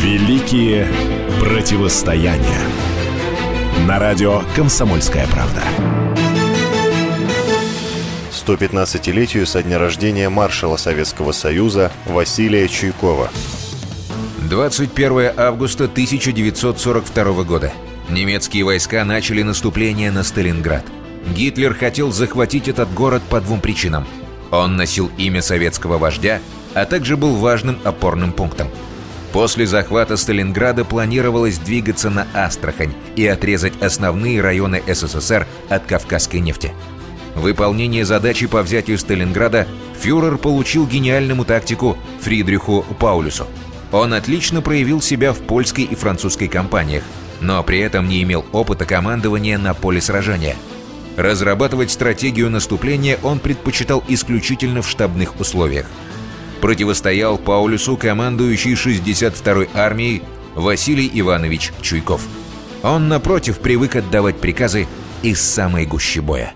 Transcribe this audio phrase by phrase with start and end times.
[0.00, 0.86] Великие
[1.40, 2.60] противостояния.
[3.88, 5.60] На радио «Комсомольская правда».
[8.30, 13.28] 115-летию со дня рождения маршала Советского Союза Василия Чуйкова.
[14.48, 17.72] 21 августа 1942 года.
[18.08, 20.84] Немецкие войска начали наступление на Сталинград.
[21.34, 24.06] Гитлер хотел захватить этот город по двум причинам.
[24.52, 26.40] Он носил имя советского вождя,
[26.74, 28.68] а также был важным опорным пунктом.
[29.32, 36.72] После захвата Сталинграда планировалось двигаться на Астрахань и отрезать основные районы СССР от кавказской нефти.
[37.34, 39.68] Выполнение задачи по взятию Сталинграда
[40.00, 43.46] фюрер получил гениальному тактику Фридриху Паулюсу.
[43.92, 47.04] Он отлично проявил себя в польской и французской кампаниях,
[47.40, 50.56] но при этом не имел опыта командования на поле сражения.
[51.16, 55.86] Разрабатывать стратегию наступления он предпочитал исключительно в штабных условиях–
[56.60, 60.22] противостоял Паулюсу командующий 62-й армией
[60.54, 62.22] Василий Иванович Чуйков.
[62.82, 64.86] Он, напротив, привык отдавать приказы
[65.22, 66.52] из самой гущи боя.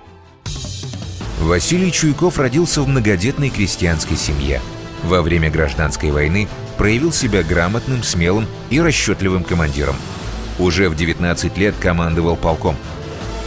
[1.40, 4.60] Василий Чуйков родился в многодетной крестьянской семье.
[5.02, 9.96] Во время гражданской войны проявил себя грамотным, смелым и расчетливым командиром.
[10.58, 12.76] Уже в 19 лет командовал полком.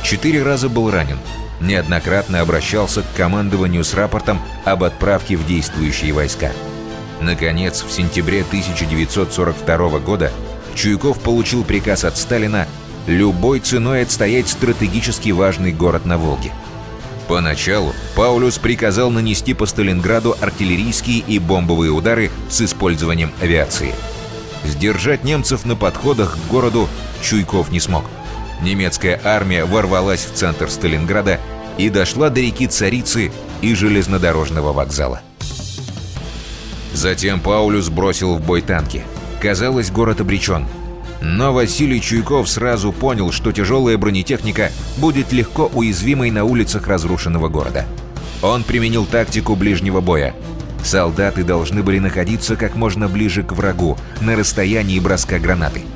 [0.03, 1.17] Четыре раза был ранен–
[1.59, 6.51] неоднократно обращался к командованию с рапортом об отправке в действующие войска.
[7.21, 10.31] Наконец, в сентябре 1942 года
[10.75, 12.67] Чуйков получил приказ от Сталина
[13.07, 16.51] любой ценой отстоять стратегически важный город на Волге.
[17.27, 23.93] Поначалу Паулюс приказал нанести по Сталинграду артиллерийские и бомбовые удары с использованием авиации.
[24.63, 26.87] Сдержать немцев на подходах к городу
[27.21, 28.05] Чуйков не смог–
[28.61, 31.39] немецкая армия ворвалась в центр Сталинграда
[31.77, 33.31] и дошла до реки Царицы
[33.61, 35.21] и железнодорожного вокзала.
[36.93, 39.03] Затем Паулюс бросил в бой танки.
[39.41, 40.65] Казалось, город обречен.
[41.21, 47.85] Но Василий Чуйков сразу понял, что тяжелая бронетехника будет легко уязвимой на улицах разрушенного города.
[48.41, 50.33] Он применил тактику ближнего боя.
[50.83, 55.81] Солдаты должны были находиться как можно ближе к врагу, на расстоянии броска гранаты–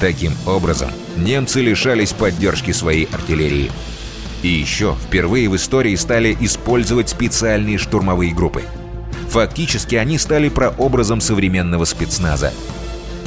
[0.00, 3.70] Таким образом, немцы лишались поддержки своей артиллерии.
[4.42, 8.62] И еще впервые в истории стали использовать специальные штурмовые группы.
[9.30, 12.52] Фактически они стали прообразом современного спецназа.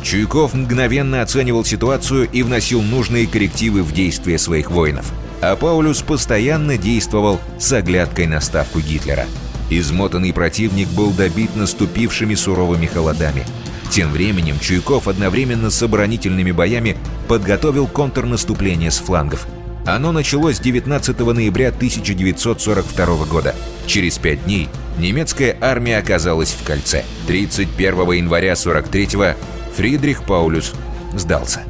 [0.01, 5.11] Чуйков мгновенно оценивал ситуацию и вносил нужные коррективы в действия своих воинов.
[5.41, 9.25] А Паулюс постоянно действовал с оглядкой на ставку Гитлера.
[9.69, 13.45] Измотанный противник был добит наступившими суровыми холодами–
[13.91, 16.97] тем временем Чуйков одновременно с оборонительными боями
[17.27, 19.45] подготовил контрнаступление с флангов.
[19.85, 23.53] Оно началось 19 ноября 1942 года.
[23.87, 27.03] Через пять дней немецкая армия оказалась в кольце.
[27.27, 29.37] 31 января 43-го
[29.75, 30.73] Фридрих Паулюс
[31.13, 31.63] сдался.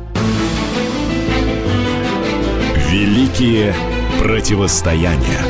[2.92, 3.74] Великие
[4.20, 5.42] противостояния.